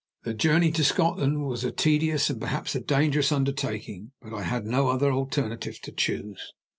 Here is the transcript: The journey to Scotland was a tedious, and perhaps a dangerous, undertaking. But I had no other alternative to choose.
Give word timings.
The 0.23 0.33
journey 0.33 0.71
to 0.71 0.83
Scotland 0.83 1.45
was 1.45 1.63
a 1.63 1.71
tedious, 1.71 2.31
and 2.31 2.41
perhaps 2.41 2.73
a 2.73 2.79
dangerous, 2.79 3.31
undertaking. 3.31 4.13
But 4.19 4.33
I 4.33 4.41
had 4.41 4.65
no 4.65 4.87
other 4.89 5.11
alternative 5.11 5.79
to 5.81 5.91
choose. 5.91 6.53